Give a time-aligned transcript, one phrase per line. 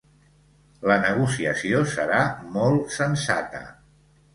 [0.93, 2.25] La negociació serà
[2.59, 3.67] molt sensata.